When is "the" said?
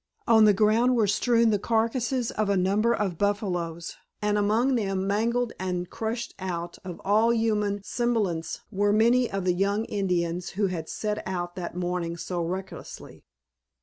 0.45-0.53, 1.51-1.59, 9.45-9.53